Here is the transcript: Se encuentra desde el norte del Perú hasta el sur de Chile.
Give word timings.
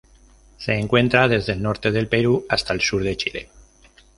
Se 0.57 0.73
encuentra 0.73 1.27
desde 1.27 1.53
el 1.53 1.61
norte 1.61 1.91
del 1.91 2.07
Perú 2.07 2.43
hasta 2.49 2.73
el 2.73 2.81
sur 2.81 3.03
de 3.03 3.15
Chile. 3.17 3.49